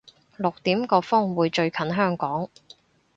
[0.37, 2.49] 六點個風會最近香港